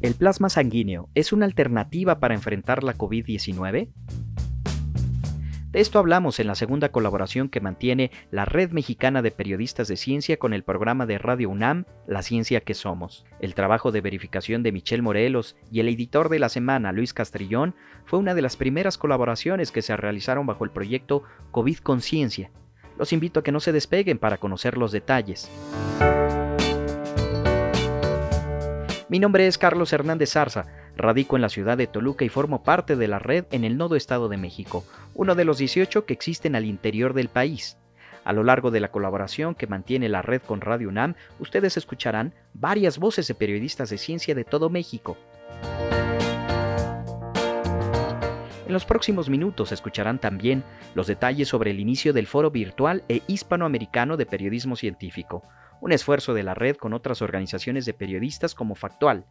¿El 0.00 0.14
plasma 0.14 0.48
sanguíneo 0.48 1.10
es 1.14 1.30
una 1.30 1.44
alternativa 1.44 2.20
para 2.20 2.32
enfrentar 2.32 2.82
la 2.84 2.96
COVID-19? 2.96 3.90
De 5.72 5.78
esto 5.78 5.98
hablamos 5.98 6.40
en 6.40 6.46
la 6.46 6.54
segunda 6.54 6.88
colaboración 6.88 7.50
que 7.50 7.60
mantiene 7.60 8.10
la 8.30 8.46
Red 8.46 8.70
Mexicana 8.70 9.20
de 9.20 9.30
Periodistas 9.30 9.88
de 9.88 9.98
Ciencia 9.98 10.38
con 10.38 10.54
el 10.54 10.64
programa 10.64 11.04
de 11.04 11.18
Radio 11.18 11.50
UNAM, 11.50 11.84
La 12.06 12.22
Ciencia 12.22 12.62
que 12.62 12.72
Somos. 12.72 13.26
El 13.40 13.54
trabajo 13.54 13.92
de 13.92 14.00
verificación 14.00 14.62
de 14.62 14.72
Michelle 14.72 15.02
Morelos 15.02 15.54
y 15.70 15.80
el 15.80 15.88
editor 15.88 16.30
de 16.30 16.38
la 16.38 16.48
semana, 16.48 16.92
Luis 16.92 17.12
Castrillón, 17.12 17.74
fue 18.06 18.18
una 18.18 18.32
de 18.34 18.40
las 18.40 18.56
primeras 18.56 18.96
colaboraciones 18.96 19.70
que 19.70 19.82
se 19.82 19.94
realizaron 19.98 20.46
bajo 20.46 20.64
el 20.64 20.70
proyecto 20.70 21.24
COVID 21.50 21.76
Conciencia. 21.76 22.50
Los 22.98 23.12
invito 23.12 23.40
a 23.40 23.42
que 23.42 23.52
no 23.52 23.60
se 23.60 23.72
despeguen 23.72 24.18
para 24.18 24.38
conocer 24.38 24.78
los 24.78 24.92
detalles. 24.92 25.50
Mi 29.10 29.18
nombre 29.18 29.48
es 29.48 29.58
Carlos 29.58 29.92
Hernández 29.92 30.34
Zarza, 30.34 30.66
radico 30.96 31.34
en 31.34 31.42
la 31.42 31.48
ciudad 31.48 31.76
de 31.76 31.88
Toluca 31.88 32.24
y 32.24 32.28
formo 32.28 32.62
parte 32.62 32.94
de 32.94 33.08
la 33.08 33.18
red 33.18 33.44
en 33.50 33.64
el 33.64 33.76
Nodo 33.76 33.96
Estado 33.96 34.28
de 34.28 34.36
México, 34.36 34.84
uno 35.14 35.34
de 35.34 35.44
los 35.44 35.58
18 35.58 36.06
que 36.06 36.12
existen 36.12 36.54
al 36.54 36.64
interior 36.64 37.12
del 37.12 37.28
país. 37.28 37.76
A 38.22 38.32
lo 38.32 38.44
largo 38.44 38.70
de 38.70 38.78
la 38.78 38.92
colaboración 38.92 39.56
que 39.56 39.66
mantiene 39.66 40.08
la 40.08 40.22
red 40.22 40.40
con 40.40 40.60
Radio 40.60 40.88
UNAM, 40.88 41.16
ustedes 41.40 41.76
escucharán 41.76 42.34
varias 42.54 42.98
voces 42.98 43.26
de 43.26 43.34
periodistas 43.34 43.90
de 43.90 43.98
ciencia 43.98 44.36
de 44.36 44.44
todo 44.44 44.70
México. 44.70 45.16
En 48.64 48.72
los 48.72 48.84
próximos 48.84 49.28
minutos 49.28 49.72
escucharán 49.72 50.20
también 50.20 50.62
los 50.94 51.08
detalles 51.08 51.48
sobre 51.48 51.72
el 51.72 51.80
inicio 51.80 52.12
del 52.12 52.28
Foro 52.28 52.52
Virtual 52.52 53.02
e 53.08 53.22
Hispanoamericano 53.26 54.16
de 54.16 54.26
Periodismo 54.26 54.76
Científico, 54.76 55.42
un 55.80 55.92
esfuerzo 55.92 56.34
de 56.34 56.42
la 56.42 56.54
red 56.54 56.76
con 56.76 56.92
otras 56.92 57.22
organizaciones 57.22 57.86
de 57.86 57.94
periodistas 57.94 58.54
como 58.54 58.74
Factual. 58.74 59.26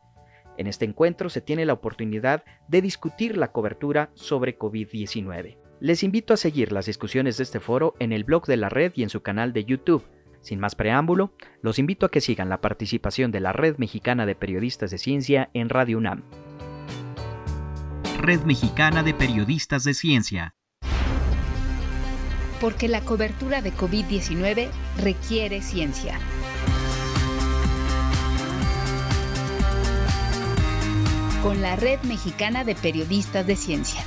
En 0.57 0.67
este 0.67 0.85
encuentro 0.85 1.30
se 1.30 1.41
tiene 1.41 1.66
la 1.66 1.73
oportunidad 1.73 2.43
de 2.68 2.82
discutir 2.82 3.37
la 3.37 3.51
cobertura 3.51 4.12
sobre 4.13 4.57
COVID-19. 4.57 5.57
Les 5.79 6.04
invito 6.04 6.34
a 6.34 6.38
seguir 6.38 6.73
las 6.73 6.88
discusiones 6.88 7.38
de 7.38 7.43
este 7.43 7.60
foro 7.60 7.96
en 7.99 8.12
el 8.12 8.26
blog 8.26 8.46
de 8.46 8.57
la 8.57 8.68
red 8.68 8.91
y 8.96 9.04
en 9.04 9.10
su 9.10 9.21
canal 9.21 9.54
de 9.54 9.63
YouTube. 9.63 10.04
Sin 10.41 10.60
más 10.60 10.76
preámbulo, 10.76 11.34
los 11.62 11.79
invito 11.79 12.05
a 12.05 12.12
que 12.12 12.21
sigan 12.21 12.49
la 12.49 12.62
participación 12.62 13.32
de 13.32 13.40
la 13.40 13.51
Red 13.51 13.77
Mexicana 13.77 14.26
de 14.26 14.35
Periodistas 14.35 14.91
de 14.91 14.98
Ciencia 14.98 15.49
en 15.54 15.70
Radio 15.70 15.98
UNAM. 15.98 16.23
Red 18.20 18.41
Mexicana 18.41 19.04
de 19.04 19.13
Periodistas 19.13 19.84
de 19.84 19.93
Ciencia. 19.93 20.55
Porque 22.62 22.88
la 22.88 23.02
cobertura 23.02 23.62
de 23.62 23.74
COVID-19 23.74 24.70
requiere 24.98 25.62
ciencia. 25.62 26.20
con 31.43 31.62
la 31.62 31.77
Red 31.77 32.01
Mexicana 32.04 32.66
de 32.66 32.76
Periodistas 32.76 33.48
de 33.48 33.55
Ciencia. 33.55 34.01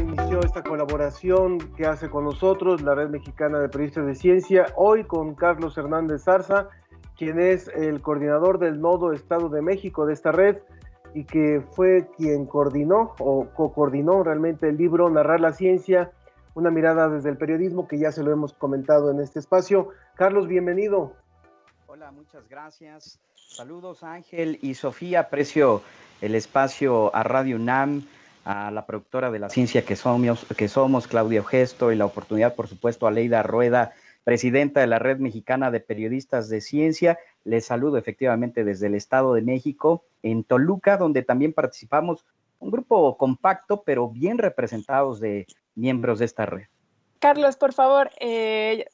Inició 0.00 0.40
esta 0.40 0.62
colaboración 0.62 1.58
que 1.76 1.86
hace 1.86 2.08
con 2.08 2.24
nosotros 2.24 2.80
la 2.80 2.94
Red 2.94 3.08
Mexicana 3.08 3.58
de 3.58 3.68
Periodistas 3.68 4.06
de 4.06 4.14
Ciencia, 4.14 4.66
hoy 4.76 5.04
con 5.04 5.34
Carlos 5.34 5.76
Hernández 5.76 6.22
Zarza, 6.22 6.68
quien 7.20 7.38
es 7.38 7.68
el 7.68 8.00
coordinador 8.00 8.58
del 8.58 8.80
Nodo 8.80 9.12
Estado 9.12 9.50
de 9.50 9.60
México 9.60 10.06
de 10.06 10.14
esta 10.14 10.32
red 10.32 10.56
y 11.12 11.24
que 11.24 11.62
fue 11.72 12.08
quien 12.16 12.46
coordinó 12.46 13.14
o 13.18 13.50
co-coordinó 13.54 14.22
realmente 14.22 14.70
el 14.70 14.78
libro 14.78 15.10
Narrar 15.10 15.38
la 15.38 15.52
Ciencia 15.52 16.12
una 16.54 16.70
mirada 16.70 17.10
desde 17.10 17.28
el 17.28 17.36
periodismo 17.36 17.86
que 17.86 17.98
ya 17.98 18.10
se 18.10 18.22
lo 18.22 18.32
hemos 18.32 18.54
comentado 18.54 19.10
en 19.10 19.20
este 19.20 19.38
espacio. 19.38 19.90
Carlos, 20.14 20.48
bienvenido. 20.48 21.12
Hola, 21.88 22.10
muchas 22.10 22.48
gracias. 22.48 23.20
Saludos 23.34 24.02
Ángel 24.02 24.58
y 24.62 24.72
Sofía, 24.72 25.20
aprecio 25.20 25.82
el 26.22 26.34
espacio 26.34 27.14
a 27.14 27.22
Radio 27.22 27.56
UNAM, 27.56 28.06
a 28.46 28.70
la 28.70 28.86
productora 28.86 29.30
de 29.30 29.40
la 29.40 29.50
ciencia 29.50 29.84
que 29.84 29.94
somos, 29.94 30.46
que 30.56 30.68
somos 30.68 31.06
Claudia 31.06 31.44
Gesto, 31.44 31.92
y 31.92 31.96
la 31.96 32.06
oportunidad, 32.06 32.54
por 32.54 32.66
supuesto, 32.66 33.06
a 33.06 33.10
Leida 33.10 33.42
Rueda, 33.42 33.92
presidenta 34.24 34.80
de 34.80 34.86
la 34.86 34.98
Red 34.98 35.18
Mexicana 35.18 35.70
de 35.70 35.80
Periodistas 35.80 36.48
de 36.48 36.60
Ciencia. 36.60 37.18
Les 37.44 37.64
saludo 37.64 37.98
efectivamente 37.98 38.64
desde 38.64 38.86
el 38.86 38.94
Estado 38.94 39.34
de 39.34 39.42
México, 39.42 40.04
en 40.22 40.44
Toluca, 40.44 40.96
donde 40.96 41.22
también 41.22 41.52
participamos 41.52 42.24
un 42.58 42.70
grupo 42.70 43.16
compacto, 43.16 43.82
pero 43.82 44.08
bien 44.08 44.38
representados 44.38 45.20
de 45.20 45.46
miembros 45.74 46.18
de 46.18 46.26
esta 46.26 46.46
red. 46.46 46.66
Carlos, 47.18 47.56
por 47.56 47.72
favor, 47.72 48.10
eh, 48.20 48.86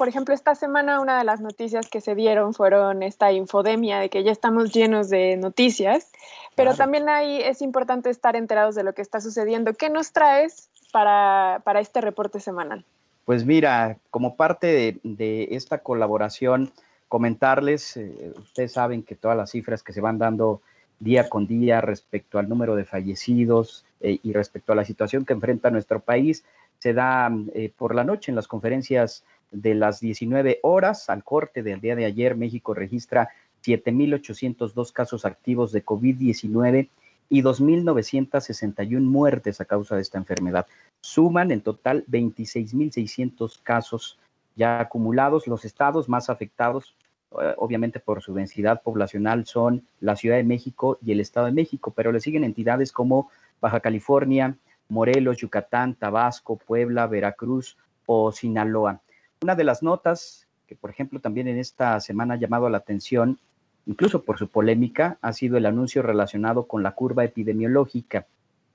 por 0.00 0.08
ejemplo, 0.08 0.34
esta 0.34 0.54
semana 0.54 0.98
una 1.00 1.18
de 1.18 1.24
las 1.24 1.42
noticias 1.42 1.90
que 1.90 2.00
se 2.00 2.14
dieron 2.14 2.54
fueron 2.54 3.02
esta 3.02 3.32
infodemia 3.32 3.98
de 4.00 4.08
que 4.08 4.24
ya 4.24 4.32
estamos 4.32 4.72
llenos 4.72 5.10
de 5.10 5.36
noticias, 5.36 6.10
pero 6.54 6.74
también 6.74 7.08
ahí 7.10 7.42
es 7.42 7.60
importante 7.60 8.08
estar 8.08 8.34
enterados 8.34 8.74
de 8.74 8.82
lo 8.82 8.94
que 8.94 9.02
está 9.02 9.20
sucediendo. 9.20 9.74
¿Qué 9.74 9.90
nos 9.90 10.12
traes 10.12 10.70
para, 10.90 11.62
este 11.80 12.00
reporte 12.00 12.40
semanal? 12.40 12.84
Pues 13.24 13.44
mira, 13.44 13.98
como 14.10 14.36
parte 14.36 14.98
de, 15.02 15.48
esta 15.52 15.78
colaboración, 15.78 16.72
comentarles, 17.08 17.96
eh, 17.96 18.32
ustedes 18.38 18.72
saben 18.72 19.02
que 19.02 19.14
todas 19.14 19.36
las 19.36 19.50
cifras 19.50 19.82
que 19.82 19.92
se 19.92 20.00
van 20.00 20.18
dando 20.18 20.62
día 20.98 21.28
con 21.28 21.46
día 21.46 21.80
respecto 21.80 22.38
al 22.38 22.48
número 22.48 22.76
de 22.76 22.84
fallecidos 22.84 23.84
eh, 24.00 24.18
y 24.22 24.32
respecto 24.32 24.72
a 24.72 24.76
la 24.76 24.84
situación 24.84 25.24
que 25.24 25.32
enfrenta 25.32 25.70
nuestro 25.70 26.00
país. 26.00 26.44
Se 26.78 26.92
da 26.92 27.30
eh, 27.54 27.72
por 27.76 27.94
la 27.94 28.04
noche 28.04 28.30
en 28.30 28.36
las 28.36 28.48
conferencias 28.48 29.24
de 29.50 29.74
las 29.74 30.00
19 30.00 30.60
horas. 30.62 31.10
Al 31.10 31.24
corte 31.24 31.62
del 31.62 31.80
día 31.80 31.96
de 31.96 32.04
ayer, 32.04 32.36
México 32.36 32.74
registra 32.74 33.30
7.802 33.64 34.92
casos 34.92 35.24
activos 35.24 35.72
de 35.72 35.84
COVID-19 35.84 36.88
y 37.30 37.42
2.961 37.42 39.00
muertes 39.00 39.62
a 39.62 39.64
causa 39.64 39.96
de 39.96 40.02
esta 40.02 40.18
enfermedad. 40.18 40.66
Suman 41.00 41.50
en 41.50 41.62
total 41.62 42.04
26.600 42.08 43.62
casos 43.62 44.18
ya 44.56 44.80
acumulados. 44.80 45.46
Los 45.46 45.64
estados 45.64 46.10
más 46.10 46.28
afectados 46.28 46.94
eh, 47.40 47.54
obviamente 47.58 48.00
por 48.00 48.22
su 48.22 48.34
densidad 48.34 48.82
poblacional, 48.82 49.46
son 49.46 49.86
la 50.00 50.16
Ciudad 50.16 50.36
de 50.36 50.42
México 50.42 50.98
y 51.00 51.12
el 51.12 51.20
Estado 51.20 51.46
de 51.46 51.52
México, 51.52 51.92
pero 51.94 52.10
le 52.10 52.18
siguen 52.18 52.42
entidades 52.42 52.90
como 52.90 53.30
Baja 53.60 53.78
California, 53.78 54.56
Morelos, 54.88 55.36
Yucatán, 55.36 55.94
Tabasco, 55.94 56.56
Puebla, 56.56 57.06
Veracruz 57.06 57.76
o 58.06 58.32
Sinaloa. 58.32 59.00
Una 59.42 59.54
de 59.54 59.62
las 59.62 59.80
notas 59.80 60.48
que, 60.66 60.74
por 60.74 60.90
ejemplo, 60.90 61.20
también 61.20 61.46
en 61.46 61.58
esta 61.58 62.00
semana 62.00 62.34
ha 62.34 62.36
llamado 62.36 62.68
la 62.68 62.78
atención, 62.78 63.38
incluso 63.86 64.22
por 64.22 64.38
su 64.38 64.48
polémica, 64.48 65.18
ha 65.20 65.32
sido 65.32 65.56
el 65.56 65.66
anuncio 65.66 66.02
relacionado 66.02 66.64
con 66.66 66.82
la 66.82 66.92
curva 66.92 67.24
epidemiológica. 67.24 68.26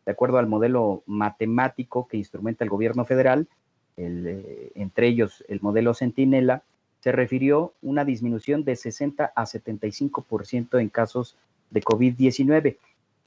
De 0.06 0.12
acuerdo 0.12 0.38
al 0.38 0.48
modelo 0.48 1.04
matemático 1.06 2.08
que 2.08 2.18
instrumenta 2.18 2.64
el 2.64 2.70
gobierno 2.70 3.06
federal, 3.06 3.48
eh, 3.98 4.72
entre 4.76 5.08
ellos 5.08 5.44
el 5.48 5.62
modelo 5.62 5.94
Centinela, 5.94 6.64
se 7.00 7.12
refirió 7.12 7.74
una 7.82 8.04
disminución 8.04 8.64
de 8.64 8.76
60 8.76 9.32
a 9.36 9.46
75% 9.46 10.80
en 10.80 10.90
casos 10.90 11.38
de 11.70 11.82
COVID-19. 11.82 12.78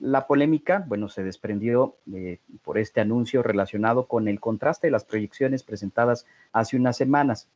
La 0.00 0.26
polémica, 0.26 0.84
bueno, 0.86 1.08
se 1.08 1.22
desprendió 1.22 1.94
eh, 2.12 2.38
por 2.64 2.78
este 2.78 3.00
anuncio 3.00 3.42
relacionado 3.42 4.06
con 4.06 4.28
el 4.28 4.40
contraste 4.40 4.88
de 4.88 4.90
las 4.92 5.04
proyecciones 5.04 5.62
presentadas 5.62 6.26
hace 6.52 6.76
unas 6.76 6.96
semanas. 6.96 7.48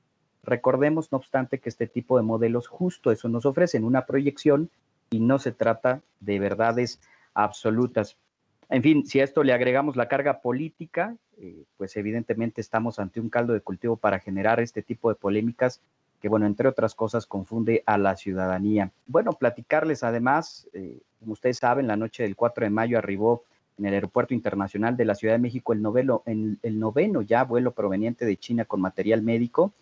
Recordemos, 0.44 1.12
no 1.12 1.19
obstante, 1.19 1.60
que 1.60 1.69
este 1.69 1.86
tipo 1.86 2.16
de 2.16 2.25
modelos 2.25 2.66
justo 2.66 3.12
eso 3.12 3.28
nos 3.28 3.47
ofrecen, 3.47 3.84
una 3.84 4.06
proyección 4.06 4.70
y 5.10 5.20
no 5.20 5.38
se 5.38 5.53
trata 5.53 6.03
de 6.20 6.38
verdades 6.38 7.00
absolutas. 7.34 8.16
En 8.69 8.82
fin, 8.82 9.06
si 9.06 9.20
a 9.20 9.25
esto 9.25 9.44
le 9.44 9.52
agregamos 9.52 9.97
la 9.97 10.08
carga 10.08 10.41
política, 10.41 11.16
eh, 11.38 11.64
pues 11.76 11.96
evidentemente 11.96 12.61
estamos 12.61 12.99
ante 12.99 13.20
un 13.20 13.28
caldo 13.28 13.52
de 13.52 13.61
cultivo 13.61 13.96
para 13.96 14.19
generar 14.19 14.61
este 14.61 14.82
tipo 14.82 15.11
de 15.11 15.14
polémicas 15.14 15.81
que, 16.20 16.28
bueno, 16.28 16.46
entre 16.46 16.69
otras 16.69 16.94
cosas, 16.94 17.26
confunde 17.26 17.82
a 17.84 17.99
la 17.99 18.17
ciudadanía. 18.17 18.90
Bueno, 19.06 19.32
platicarles 19.32 20.02
además, 20.05 20.69
eh, 20.72 21.00
como 21.19 21.32
ustedes 21.32 21.58
saben, 21.58 21.87
la 21.87 21.96
noche 21.96 22.22
del 22.22 22.37
4 22.37 22.64
de 22.64 22.70
mayo 22.70 22.96
arribó 22.96 23.44
en 23.76 23.87
el 23.87 23.94
Aeropuerto 23.94 24.32
Internacional 24.32 24.96
de 24.96 25.05
la 25.05 25.14
Ciudad 25.14 25.34
de 25.34 25.40
México 25.40 25.72
el 25.72 26.58
el 26.62 26.78
noveno 26.78 27.22
ya 27.22 27.44
vuelo 27.44 27.72
proveniente 27.72 28.25
de 28.25 28.37
China 28.37 28.64
con 28.64 28.81
material 28.81 29.22
médico. 29.22 29.72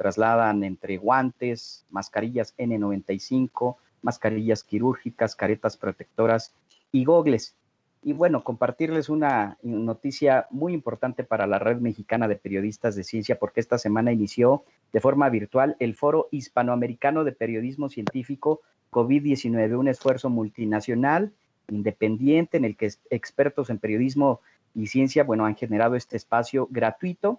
Trasladan 0.00 0.64
entre 0.64 0.96
guantes, 0.96 1.84
mascarillas 1.90 2.56
N95, 2.56 3.76
mascarillas 4.00 4.64
quirúrgicas, 4.64 5.36
caretas 5.36 5.76
protectoras 5.76 6.54
y 6.90 7.04
gogles. 7.04 7.54
Y 8.02 8.14
bueno, 8.14 8.42
compartirles 8.42 9.10
una 9.10 9.58
noticia 9.62 10.46
muy 10.48 10.72
importante 10.72 11.22
para 11.22 11.46
la 11.46 11.58
Red 11.58 11.80
Mexicana 11.82 12.28
de 12.28 12.36
Periodistas 12.36 12.96
de 12.96 13.04
Ciencia, 13.04 13.38
porque 13.38 13.60
esta 13.60 13.76
semana 13.76 14.10
inició 14.10 14.64
de 14.90 15.02
forma 15.02 15.28
virtual 15.28 15.76
el 15.80 15.94
Foro 15.94 16.28
Hispanoamericano 16.30 17.22
de 17.22 17.32
Periodismo 17.32 17.90
Científico 17.90 18.62
COVID-19, 18.92 19.78
un 19.78 19.88
esfuerzo 19.88 20.30
multinacional, 20.30 21.30
independiente, 21.68 22.56
en 22.56 22.64
el 22.64 22.74
que 22.74 22.90
expertos 23.10 23.68
en 23.68 23.78
periodismo 23.78 24.40
y 24.74 24.86
ciencia, 24.86 25.24
bueno, 25.24 25.44
han 25.44 25.56
generado 25.56 25.94
este 25.94 26.16
espacio 26.16 26.68
gratuito 26.70 27.38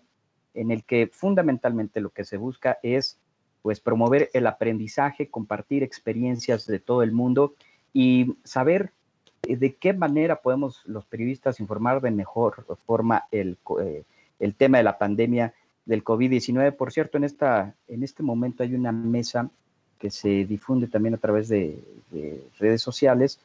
en 0.53 0.71
el 0.71 0.83
que 0.83 1.07
fundamentalmente 1.07 2.01
lo 2.01 2.09
que 2.09 2.23
se 2.23 2.37
busca 2.37 2.79
es 2.83 3.17
pues 3.61 3.79
promover 3.79 4.29
el 4.33 4.47
aprendizaje, 4.47 5.29
compartir 5.29 5.83
experiencias 5.83 6.65
de 6.65 6.79
todo 6.79 7.03
el 7.03 7.11
mundo 7.11 7.53
y 7.93 8.35
saber 8.43 8.91
eh, 9.43 9.55
de 9.55 9.75
qué 9.75 9.93
manera 9.93 10.37
podemos 10.37 10.81
los 10.85 11.05
periodistas 11.05 11.59
informar 11.59 12.01
de 12.01 12.11
mejor 12.11 12.65
forma 12.85 13.25
el, 13.31 13.57
eh, 13.81 14.03
el 14.39 14.55
tema 14.55 14.79
de 14.79 14.83
la 14.83 14.97
pandemia 14.97 15.53
del 15.85 16.03
COVID-19. 16.03 16.75
Por 16.75 16.91
cierto, 16.91 17.17
en, 17.17 17.23
esta, 17.23 17.75
en 17.87 18.03
este 18.03 18.23
momento 18.23 18.63
hay 18.63 18.75
una 18.75 18.91
mesa 18.91 19.49
que 19.99 20.09
se 20.09 20.45
difunde 20.45 20.87
también 20.87 21.13
a 21.13 21.17
través 21.17 21.47
de, 21.47 21.83
redes 22.59 22.81
sociales 22.81 23.39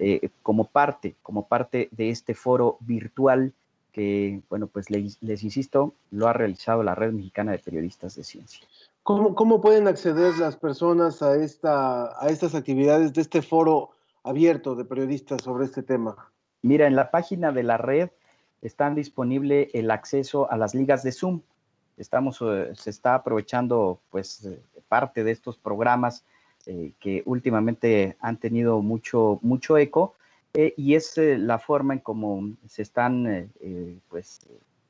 eh, 0.00 0.30
como 0.42 0.64
parte, 0.64 1.14
como 1.22 1.46
parte 1.46 1.88
de 1.92 2.10
este 2.10 2.34
foro 2.34 2.78
virtual 2.80 3.52
que, 3.98 4.42
bueno, 4.48 4.68
pues 4.68 4.90
les, 4.90 5.20
les, 5.24 5.42
insisto, 5.42 5.92
lo 6.12 6.28
ha 6.28 6.32
realizado 6.32 6.84
la 6.84 6.94
Red 6.94 7.14
Mexicana 7.14 7.50
de 7.50 7.58
Periodistas 7.58 8.14
de 8.14 8.22
Ciencia. 8.22 8.64
¿Cómo, 9.02 9.34
cómo 9.34 9.60
pueden 9.60 9.88
acceder 9.88 10.38
las 10.38 10.54
personas 10.54 11.20
a, 11.20 11.34
esta, 11.34 12.16
a 12.24 12.28
estas 12.28 12.54
actividades 12.54 13.12
de 13.12 13.22
este 13.22 13.42
foro 13.42 13.90
abierto 14.22 14.76
de 14.76 14.84
periodistas 14.84 15.42
sobre 15.42 15.64
este 15.64 15.82
tema? 15.82 16.30
Mira, 16.62 16.86
en 16.86 16.94
la 16.94 17.10
página 17.10 17.50
de 17.50 17.64
la 17.64 17.76
red 17.76 18.10
están 18.62 18.94
disponible 18.94 19.68
el 19.74 19.90
acceso 19.90 20.48
a 20.48 20.56
las 20.56 20.76
ligas 20.76 21.02
de 21.02 21.10
Zoom. 21.10 21.40
Estamos, 21.96 22.38
eh, 22.40 22.70
se 22.76 22.90
está 22.90 23.16
aprovechando 23.16 23.98
pues 24.12 24.44
eh, 24.44 24.60
parte 24.86 25.24
de 25.24 25.32
estos 25.32 25.58
programas 25.58 26.24
eh, 26.66 26.92
que 27.00 27.24
últimamente 27.26 28.16
han 28.20 28.36
tenido 28.36 28.80
mucho, 28.80 29.40
mucho 29.42 29.76
eco 29.76 30.14
y 30.76 30.94
es 30.94 31.16
la 31.16 31.58
forma 31.58 31.94
en 31.94 32.00
cómo 32.00 32.50
se 32.66 32.82
están 32.82 33.50
pues 34.08 34.40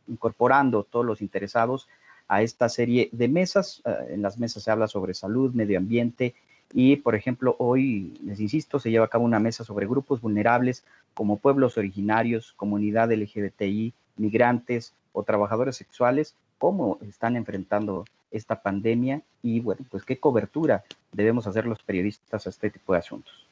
incorporando 0.07 0.85
todos 0.85 1.05
los 1.05 1.21
interesados 1.21 1.89
a 2.27 2.43
esta 2.43 2.69
serie 2.69 3.11
de 3.13 3.29
mesas. 3.29 3.83
en 4.09 4.23
las 4.23 4.39
mesas 4.39 4.63
se 4.63 4.71
habla 4.71 4.89
sobre 4.89 5.15
salud, 5.15 5.53
medio 5.53 5.79
ambiente 5.79 6.35
y, 6.73 6.97
por 6.97 7.15
ejemplo, 7.15 7.57
hoy, 7.59 8.15
les 8.23 8.41
insisto, 8.41 8.79
se 8.79 8.91
lleva 8.91 9.07
a 9.07 9.09
cabo 9.09 9.25
una 9.25 9.41
mesa 9.41 9.65
sobre 9.65 9.87
grupos 9.87 10.21
vulnerables 10.21 10.85
como 11.15 11.39
pueblos 11.39 11.79
originarios, 11.79 12.53
comunidad 12.57 13.11
LGBTI, 13.11 13.95
migrantes 14.17 14.93
o 15.13 15.23
trabajadores 15.23 15.77
sexuales, 15.77 16.35
cómo 16.59 16.99
están 17.09 17.37
enfrentando 17.37 18.05
esta 18.31 18.61
pandemia 18.61 19.23
y, 19.43 19.61
bueno, 19.61 19.87
pues 19.91 20.05
qué 20.05 20.19
cobertura 20.19 20.85
debemos 21.13 21.47
hacer 21.47 21.67
los 21.67 21.83
periodistas 21.83 22.47
a 22.47 22.51
este 22.51 22.71
tipo 22.71 22.93
de 22.93 22.99
asuntos. 22.99 23.48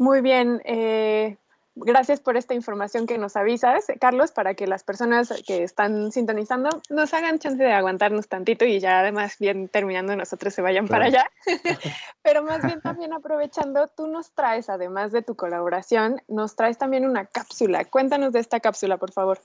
Muy 0.00 0.22
bien. 0.22 0.62
Eh, 0.64 1.36
gracias 1.74 2.20
por 2.20 2.38
esta 2.38 2.54
información 2.54 3.06
que 3.06 3.18
nos 3.18 3.36
avisas, 3.36 3.84
Carlos, 4.00 4.32
para 4.32 4.54
que 4.54 4.66
las 4.66 4.82
personas 4.82 5.30
que 5.46 5.62
están 5.62 6.10
sintonizando 6.10 6.70
nos 6.88 7.12
hagan 7.12 7.38
chance 7.38 7.62
de 7.62 7.70
aguantarnos 7.70 8.26
tantito 8.26 8.64
y 8.64 8.80
ya 8.80 9.00
además 9.00 9.36
bien 9.38 9.68
terminando 9.68 10.16
nosotros 10.16 10.54
se 10.54 10.62
vayan 10.62 10.88
para 10.88 11.04
allá. 11.04 11.30
Pero 12.22 12.42
más 12.42 12.64
bien 12.64 12.80
también 12.80 13.12
aprovechando, 13.12 13.88
tú 13.88 14.06
nos 14.06 14.30
traes, 14.30 14.70
además 14.70 15.12
de 15.12 15.20
tu 15.20 15.36
colaboración, 15.36 16.22
nos 16.28 16.56
traes 16.56 16.78
también 16.78 17.04
una 17.04 17.26
cápsula. 17.26 17.84
Cuéntanos 17.84 18.32
de 18.32 18.40
esta 18.40 18.58
cápsula, 18.58 18.96
por 18.96 19.12
favor. 19.12 19.38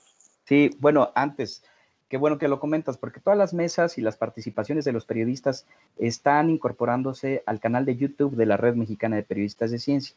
Sí, 0.46 0.70
bueno, 0.78 1.12
antes, 1.14 1.64
qué 2.08 2.16
bueno 2.16 2.38
que 2.38 2.48
lo 2.48 2.60
comentas, 2.60 2.96
porque 2.96 3.20
todas 3.20 3.38
las 3.38 3.52
mesas 3.52 3.98
y 3.98 4.00
las 4.00 4.16
participaciones 4.16 4.86
de 4.86 4.92
los 4.92 5.04
periodistas 5.04 5.66
están 5.98 6.48
incorporándose 6.48 7.42
al 7.44 7.60
canal 7.60 7.84
de 7.84 7.96
YouTube 7.96 8.36
de 8.36 8.46
la 8.46 8.56
Red 8.56 8.76
Mexicana 8.76 9.16
de 9.16 9.22
Periodistas 9.22 9.70
de 9.70 9.78
Ciencia 9.78 10.16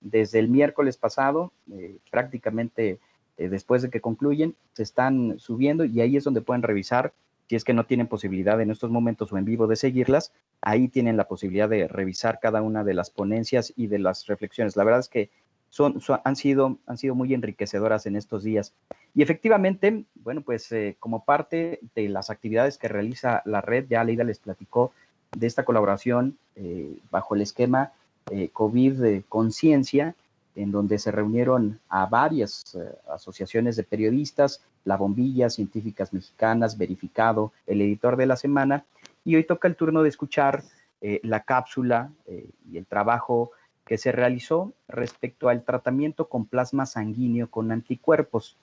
desde 0.00 0.38
el 0.38 0.48
miércoles 0.48 0.96
pasado, 0.96 1.52
eh, 1.72 1.96
prácticamente 2.10 2.98
eh, 3.36 3.48
después 3.48 3.82
de 3.82 3.90
que 3.90 4.00
concluyen, 4.00 4.54
se 4.72 4.82
están 4.82 5.38
subiendo 5.38 5.84
y 5.84 6.00
ahí 6.00 6.16
es 6.16 6.24
donde 6.24 6.40
pueden 6.40 6.62
revisar, 6.62 7.12
si 7.48 7.56
es 7.56 7.64
que 7.64 7.74
no 7.74 7.86
tienen 7.86 8.08
posibilidad 8.08 8.60
en 8.60 8.70
estos 8.70 8.90
momentos 8.90 9.32
o 9.32 9.38
en 9.38 9.44
vivo 9.44 9.66
de 9.66 9.76
seguirlas, 9.76 10.32
ahí 10.60 10.88
tienen 10.88 11.16
la 11.16 11.28
posibilidad 11.28 11.68
de 11.68 11.86
revisar 11.86 12.40
cada 12.40 12.62
una 12.62 12.82
de 12.82 12.94
las 12.94 13.10
ponencias 13.10 13.72
y 13.76 13.86
de 13.86 13.98
las 13.98 14.26
reflexiones. 14.26 14.76
La 14.76 14.84
verdad 14.84 15.00
es 15.00 15.08
que 15.08 15.30
son, 15.70 16.00
han, 16.24 16.36
sido, 16.36 16.78
han 16.86 16.98
sido 16.98 17.14
muy 17.14 17.34
enriquecedoras 17.34 18.06
en 18.06 18.16
estos 18.16 18.42
días. 18.42 18.74
Y 19.14 19.22
efectivamente, 19.22 20.04
bueno, 20.14 20.40
pues 20.40 20.72
eh, 20.72 20.96
como 20.98 21.24
parte 21.24 21.80
de 21.94 22.08
las 22.08 22.30
actividades 22.30 22.78
que 22.78 22.88
realiza 22.88 23.42
la 23.44 23.60
red, 23.60 23.86
ya 23.88 24.02
Leida 24.02 24.24
les 24.24 24.38
platicó 24.38 24.92
de 25.36 25.46
esta 25.46 25.64
colaboración 25.64 26.38
bajo 27.10 27.34
el 27.34 27.42
esquema 27.42 27.92
eh, 28.30 28.48
COVID 28.52 28.94
de 28.94 29.22
conciencia, 29.28 30.16
en 30.56 30.72
donde 30.72 30.98
se 30.98 31.12
reunieron 31.12 31.78
a 31.88 32.06
varias 32.06 32.74
eh, 32.74 32.92
asociaciones 33.08 33.76
de 33.76 33.84
periodistas, 33.84 34.62
La 34.84 34.96
Bombilla, 34.96 35.48
Científicas 35.48 36.12
Mexicanas, 36.12 36.76
Verificado, 36.76 37.52
el 37.68 37.80
editor 37.82 38.16
de 38.16 38.26
la 38.26 38.36
semana, 38.36 38.84
y 39.24 39.36
hoy 39.36 39.44
toca 39.44 39.68
el 39.68 39.76
turno 39.76 40.02
de 40.02 40.08
escuchar 40.08 40.64
eh, 41.02 41.20
la 41.22 41.44
cápsula 41.44 42.10
y 42.68 42.78
el 42.78 42.86
trabajo 42.86 43.52
que 43.84 43.98
se 43.98 44.10
realizó 44.10 44.72
respecto 44.88 45.48
al 45.48 45.62
tratamiento 45.62 46.28
con 46.28 46.46
plasma 46.46 46.86
sanguíneo 46.86 47.48
con 47.48 47.70
anticuerpos. 47.70 48.56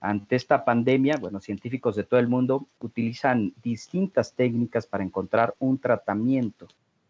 Ante 0.00 0.36
esta 0.36 0.64
pandemia, 0.64 1.18
bueno, 1.18 1.40
científicos 1.40 1.94
de 1.94 2.04
todo 2.04 2.20
el 2.20 2.28
mundo 2.28 2.66
utilizan 2.80 3.52
distintas 3.62 4.32
técnicas 4.32 4.86
para 4.86 5.04
encontrar 5.04 5.54
un 5.58 5.76
tratamiento 5.78 6.68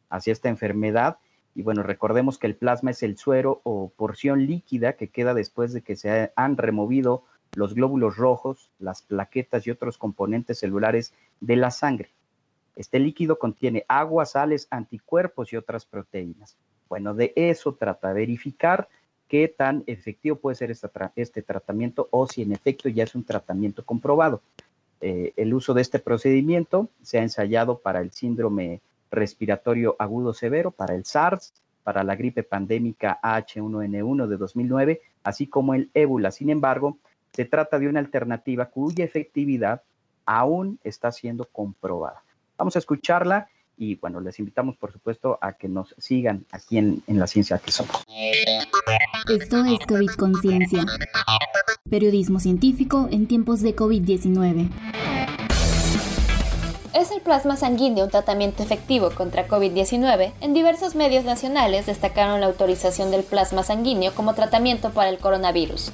hacia 0.08 0.32
esta 0.32 0.48
enfermedad 0.48 1.18
y 1.54 1.62
bueno, 1.62 1.82
recordemos 1.82 2.38
que 2.38 2.46
el 2.46 2.56
plasma 2.56 2.92
es 2.92 3.02
el 3.02 3.16
suero 3.16 3.60
o 3.64 3.90
porción 3.96 4.46
líquida 4.46 4.94
que 4.94 5.08
queda 5.08 5.34
después 5.34 5.72
de 5.72 5.82
que 5.82 5.96
se 5.96 6.32
han 6.36 6.56
removido 6.56 7.24
los 7.54 7.74
glóbulos 7.74 8.16
rojos, 8.16 8.70
las 8.78 9.02
plaquetas 9.02 9.66
y 9.66 9.70
otros 9.70 9.98
componentes 9.98 10.58
celulares 10.58 11.12
de 11.40 11.56
la 11.56 11.70
sangre. 11.70 12.10
Este 12.76 13.00
líquido 13.00 13.38
contiene 13.38 13.84
agua, 13.88 14.26
sales, 14.26 14.68
anticuerpos 14.70 15.52
y 15.52 15.56
otras 15.56 15.84
proteínas. 15.84 16.56
Bueno, 16.88 17.14
de 17.14 17.32
eso 17.36 17.74
trata, 17.74 18.12
verificar 18.12 18.88
qué 19.28 19.48
tan 19.48 19.84
efectivo 19.86 20.36
puede 20.36 20.56
ser 20.56 20.70
este, 20.70 21.42
tratamiento 21.42 22.08
o 22.10 22.26
si 22.26 22.42
en 22.42 22.52
efecto 22.52 22.88
ya 22.88 23.04
es 23.04 23.14
un 23.14 23.24
tratamiento 23.24 23.84
comprobado. 23.84 24.42
Eh, 25.00 25.32
el 25.36 25.54
uso 25.54 25.74
de 25.74 25.82
este 25.82 25.98
procedimiento 25.98 26.88
se 27.02 27.18
ha 27.18 27.22
ensayado 27.22 27.78
para 27.78 28.00
el 28.00 28.12
síndrome 28.12 28.80
respiratorio 29.10 29.96
agudo 29.98 30.32
severo 30.32 30.70
para 30.70 30.94
el 30.94 31.04
SARS, 31.04 31.52
para 31.82 32.04
la 32.04 32.16
gripe 32.16 32.42
pandémica 32.42 33.18
H1N1 33.22 34.26
de 34.26 34.36
2009, 34.36 35.00
así 35.24 35.46
como 35.46 35.74
el 35.74 35.90
ébola. 35.94 36.30
Sin 36.30 36.50
embargo, 36.50 36.98
se 37.32 37.44
trata 37.44 37.78
de 37.78 37.88
una 37.88 38.00
alternativa 38.00 38.66
cuya 38.66 39.04
efectividad 39.04 39.82
aún 40.26 40.78
está 40.84 41.10
siendo 41.12 41.46
comprobada. 41.46 42.22
Vamos 42.58 42.76
a 42.76 42.78
escucharla 42.78 43.48
y 43.76 43.94
bueno, 43.96 44.20
les 44.20 44.38
invitamos 44.38 44.76
por 44.76 44.92
supuesto 44.92 45.38
a 45.40 45.54
que 45.54 45.66
nos 45.66 45.94
sigan 45.96 46.44
aquí 46.52 46.76
en, 46.76 47.02
en 47.06 47.18
la 47.18 47.26
ciencia 47.26 47.58
que 47.58 47.72
somos. 47.72 48.04
Esto 49.28 49.64
es 49.64 49.86
COVID 49.86 50.10
Conciencia, 50.18 50.84
periodismo 51.88 52.40
científico 52.40 53.08
en 53.10 53.26
tiempos 53.26 53.62
de 53.62 53.74
COVID-19. 53.74 54.68
¿Es 57.30 57.36
el 57.36 57.42
plasma 57.42 57.56
sanguíneo 57.56 58.06
un 58.06 58.10
tratamiento 58.10 58.64
efectivo 58.64 59.10
contra 59.12 59.46
COVID-19? 59.46 60.32
En 60.40 60.52
diversos 60.52 60.96
medios 60.96 61.24
nacionales 61.24 61.86
destacaron 61.86 62.40
la 62.40 62.46
autorización 62.48 63.12
del 63.12 63.22
plasma 63.22 63.62
sanguíneo 63.62 64.12
como 64.16 64.34
tratamiento 64.34 64.90
para 64.90 65.10
el 65.10 65.18
coronavirus. 65.18 65.92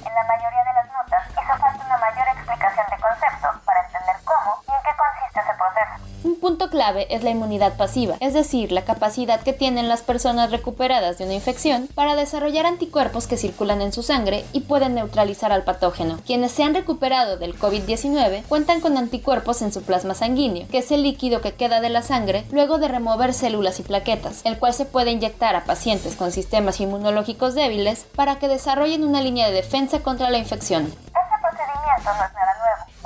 Punto 6.47 6.69
clave 6.69 7.07
es 7.13 7.25
la 7.25 7.31
inmunidad 7.31 7.75
pasiva, 7.75 8.15
es 8.21 8.33
decir, 8.33 8.71
la 8.71 8.85
capacidad 8.85 9.41
que 9.41 9.51
tienen 9.51 9.89
las 9.89 10.01
personas 10.01 10.49
recuperadas 10.49 11.17
de 11.17 11.25
una 11.25 11.33
infección 11.33 11.89
para 11.93 12.15
desarrollar 12.15 12.65
anticuerpos 12.65 13.27
que 13.27 13.35
circulan 13.35 13.81
en 13.81 13.91
su 13.91 14.01
sangre 14.01 14.45
y 14.53 14.61
pueden 14.61 14.95
neutralizar 14.95 15.51
al 15.51 15.65
patógeno. 15.65 16.21
Quienes 16.25 16.53
se 16.53 16.63
han 16.63 16.73
recuperado 16.73 17.35
del 17.35 17.59
COVID-19 17.59 18.43
cuentan 18.47 18.79
con 18.79 18.97
anticuerpos 18.97 19.61
en 19.61 19.73
su 19.73 19.83
plasma 19.83 20.13
sanguíneo, 20.13 20.69
que 20.69 20.77
es 20.77 20.89
el 20.93 21.03
líquido 21.03 21.41
que 21.41 21.53
queda 21.53 21.81
de 21.81 21.89
la 21.89 22.01
sangre 22.01 22.45
luego 22.49 22.77
de 22.77 22.87
remover 22.87 23.33
células 23.33 23.81
y 23.81 23.83
plaquetas, 23.83 24.39
el 24.45 24.57
cual 24.57 24.73
se 24.73 24.85
puede 24.85 25.11
inyectar 25.11 25.57
a 25.57 25.65
pacientes 25.65 26.15
con 26.15 26.31
sistemas 26.31 26.79
inmunológicos 26.79 27.55
débiles 27.55 28.05
para 28.15 28.39
que 28.39 28.47
desarrollen 28.47 29.03
una 29.03 29.19
línea 29.19 29.47
de 29.47 29.53
defensa 29.53 29.99
contra 29.99 30.29
la 30.29 30.37
infección. 30.37 30.85
Este 30.85 31.13
procedimiento 31.41 32.05
no 32.05 32.25
es 32.25 32.33
nada 32.33 32.55
nuevo. 32.57 32.96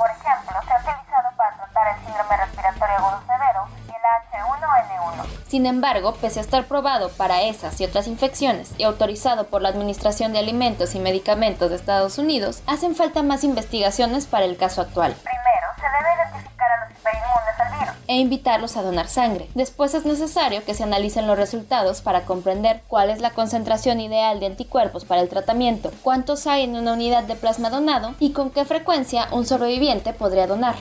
Síndrome 2.04 2.36
respiratorio 2.36 2.96
agudo 2.96 3.20
severo 3.26 3.68
y 3.86 3.90
el 3.90 4.40
H1N1. 4.42 5.42
Sin 5.48 5.66
embargo, 5.66 6.14
pese 6.14 6.38
a 6.38 6.42
estar 6.42 6.64
probado 6.64 7.10
para 7.10 7.42
esas 7.42 7.80
y 7.80 7.84
otras 7.84 8.06
infecciones 8.06 8.72
y 8.78 8.84
autorizado 8.84 9.46
por 9.48 9.62
la 9.62 9.68
Administración 9.68 10.32
de 10.32 10.38
Alimentos 10.38 10.94
y 10.94 10.98
Medicamentos 10.98 11.70
de 11.70 11.76
Estados 11.76 12.18
Unidos, 12.18 12.62
hacen 12.66 12.94
falta 12.94 13.22
más 13.22 13.44
investigaciones 13.44 14.26
para 14.26 14.44
el 14.44 14.56
caso 14.56 14.80
actual. 14.80 15.14
Primero, 15.22 15.66
se 15.76 15.82
debe 15.82 16.14
identificar 16.14 16.70
a 16.70 16.84
los 16.84 16.98
hiperinmunes 16.98 17.60
al 17.60 17.80
virus 17.80 17.94
e 18.06 18.16
invitarlos 18.16 18.76
a 18.76 18.82
donar 18.82 19.08
sangre. 19.08 19.48
Después 19.54 19.94
es 19.94 20.04
necesario 20.04 20.64
que 20.64 20.74
se 20.74 20.84
analicen 20.84 21.26
los 21.26 21.36
resultados 21.36 22.00
para 22.00 22.22
comprender 22.22 22.82
cuál 22.88 23.10
es 23.10 23.20
la 23.20 23.30
concentración 23.30 24.00
ideal 24.00 24.40
de 24.40 24.46
anticuerpos 24.46 25.04
para 25.04 25.20
el 25.20 25.28
tratamiento, 25.28 25.90
cuántos 26.02 26.46
hay 26.46 26.64
en 26.64 26.76
una 26.76 26.94
unidad 26.94 27.24
de 27.24 27.36
plasma 27.36 27.70
donado 27.70 28.14
y 28.18 28.32
con 28.32 28.50
qué 28.50 28.64
frecuencia 28.64 29.28
un 29.32 29.46
sobreviviente 29.46 30.12
podría 30.12 30.46
donar. 30.46 30.76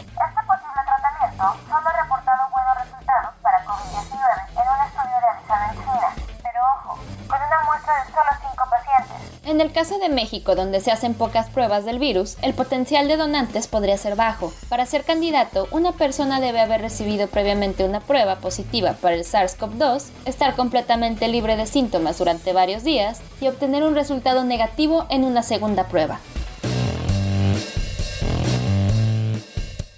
En 9.51 9.59
el 9.59 9.73
caso 9.73 9.99
de 9.99 10.07
México, 10.07 10.55
donde 10.55 10.79
se 10.79 10.91
hacen 10.91 11.13
pocas 11.13 11.49
pruebas 11.49 11.83
del 11.83 11.99
virus, 11.99 12.37
el 12.41 12.53
potencial 12.53 13.09
de 13.09 13.17
donantes 13.17 13.67
podría 13.67 13.97
ser 13.97 14.15
bajo. 14.15 14.53
Para 14.69 14.85
ser 14.85 15.03
candidato, 15.03 15.67
una 15.71 15.91
persona 15.91 16.39
debe 16.39 16.61
haber 16.61 16.79
recibido 16.79 17.27
previamente 17.27 17.83
una 17.83 17.99
prueba 17.99 18.37
positiva 18.37 18.93
para 18.93 19.15
el 19.15 19.25
SARS-CoV-2, 19.25 20.05
estar 20.23 20.55
completamente 20.55 21.27
libre 21.27 21.57
de 21.57 21.65
síntomas 21.65 22.17
durante 22.17 22.53
varios 22.53 22.85
días 22.85 23.19
y 23.41 23.47
obtener 23.47 23.83
un 23.83 23.93
resultado 23.93 24.45
negativo 24.45 25.05
en 25.09 25.25
una 25.25 25.43
segunda 25.43 25.89
prueba. 25.89 26.21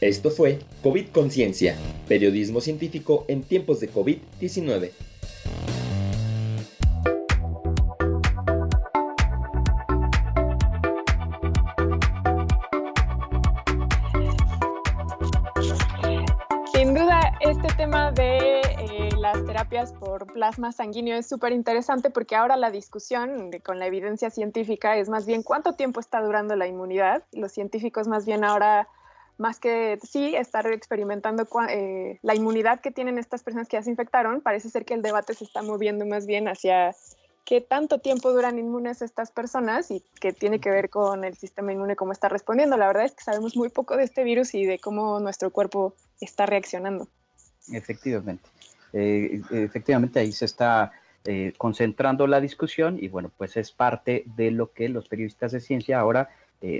Esto 0.02 0.32
fue 0.32 0.62
COVID 0.82 1.10
Conciencia, 1.10 1.78
periodismo 2.08 2.60
científico 2.60 3.24
en 3.28 3.44
tiempos 3.44 3.80
de 3.80 3.94
COVID-19. 3.94 5.13
De 18.12 18.60
eh, 18.60 19.10
las 19.18 19.46
terapias 19.46 19.94
por 19.94 20.28
plasma 20.28 20.72
sanguíneo 20.72 21.16
es 21.18 21.28
súper 21.28 21.54
interesante 21.54 22.10
porque 22.10 22.36
ahora 22.36 22.58
la 22.58 22.70
discusión 22.70 23.50
de, 23.50 23.62
con 23.62 23.80
la 23.80 23.88
evidencia 23.88 24.30
científica 24.30 24.98
es 24.98 25.10
más 25.10 25.26
bien 25.26 25.42
cuánto 25.42 25.74
tiempo 25.74 26.00
está 26.00 26.22
durando 26.22 26.56
la 26.56 26.68
inmunidad. 26.68 27.24
Los 27.32 27.54
científicos 27.54 28.08
más 28.08 28.26
bien 28.26 28.44
ahora 28.44 28.90
más 29.38 29.60
que 29.60 29.98
sí 30.04 30.36
estar 30.36 30.68
experimentando 30.68 31.48
eh, 31.70 32.20
la 32.22 32.36
inmunidad 32.36 32.82
que 32.82 32.92
tienen 32.92 33.18
estas 33.18 33.42
personas 33.42 33.68
que 33.68 33.78
ya 33.78 33.84
se 33.84 33.90
infectaron, 33.90 34.42
parece 34.42 34.70
ser 34.70 34.86
que 34.86 34.94
el 34.94 35.02
debate 35.02 35.34
se 35.34 35.46
está 35.46 35.62
moviendo 35.62 36.06
más 36.06 36.26
bien 36.26 36.48
hacia 36.48 36.94
qué 37.46 37.62
tanto 37.62 38.00
tiempo 38.00 38.32
duran 38.32 38.60
inmunes 38.60 39.02
estas 39.02 39.32
personas 39.32 39.92
y 39.92 40.04
qué 40.20 40.34
tiene 40.34 40.60
que 40.60 40.70
ver 40.70 40.90
con 40.90 41.24
el 41.24 41.36
sistema 41.36 41.72
inmune, 41.72 41.96
cómo 41.96 42.12
está 42.12 42.30
respondiendo. 42.30 42.78
La 42.78 42.88
verdad 42.88 43.06
es 43.06 43.14
que 43.14 43.24
sabemos 43.24 43.56
muy 43.56 43.70
poco 43.70 43.98
de 43.98 44.04
este 44.04 44.24
virus 44.24 44.54
y 44.54 44.66
de 44.66 44.80
cómo 44.80 45.20
nuestro 45.20 45.52
cuerpo 45.52 45.96
está 46.20 46.46
reaccionando. 46.46 47.08
Efectivamente. 47.72 48.50
Eh, 48.92 49.42
efectivamente, 49.52 50.20
ahí 50.20 50.32
se 50.32 50.46
está 50.46 50.92
eh, 51.26 51.54
concentrando 51.58 52.28
la 52.28 52.42
discusión 52.42 52.98
y 53.02 53.08
bueno, 53.08 53.32
pues 53.38 53.58
es 53.58 53.72
parte 53.72 54.24
de 54.36 54.52
lo 54.52 54.72
que 54.72 54.90
los 54.90 55.08
periodistas 55.08 55.52
de 55.52 55.60
ciencia 55.60 56.00
ahora 56.00 56.30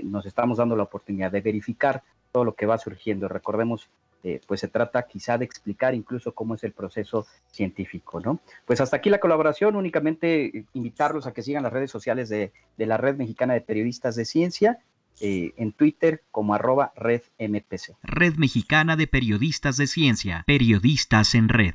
nos 0.02 0.24
estamos 0.24 0.56
dando 0.56 0.76
la 0.76 0.84
oportunidad 0.84 1.30
de 1.30 1.42
verificar 1.42 2.02
todo 2.32 2.44
lo 2.44 2.54
que 2.54 2.64
va 2.64 2.78
surgiendo. 2.78 3.28
Recordemos, 3.28 3.90
eh, 4.24 4.40
pues 4.46 4.60
se 4.60 4.68
trata 4.68 5.06
quizá 5.06 5.36
de 5.36 5.44
explicar 5.44 5.94
incluso 5.94 6.32
cómo 6.32 6.54
es 6.54 6.64
el 6.64 6.72
proceso 6.72 7.26
científico, 7.52 8.20
¿no? 8.20 8.40
Pues 8.64 8.80
hasta 8.80 8.96
aquí 8.96 9.10
la 9.10 9.20
colaboración, 9.20 9.76
únicamente 9.76 10.46
eh, 10.46 10.64
invitarlos 10.72 11.26
a 11.26 11.34
que 11.34 11.42
sigan 11.42 11.62
las 11.62 11.74
redes 11.74 11.90
sociales 11.90 12.30
de, 12.30 12.50
la 12.78 12.96
Red 12.96 13.16
Mexicana 13.16 13.52
de 13.52 13.60
Periodistas 13.60 14.16
de 14.16 14.24
Ciencia, 14.24 14.78
eh, 15.20 15.54
en 15.56 15.72
Twitter 15.72 16.22
como 16.30 16.54
arroba 16.54 16.92
Red 16.96 17.22
MPC. 17.38 17.96
Red 18.02 18.34
Mexicana 18.36 18.96
de 18.96 19.06
Periodistas 19.06 19.76
de 19.76 19.86
Ciencia, 19.86 20.44
Periodistas 20.46 21.34
en 21.34 21.48
Red. 21.48 21.72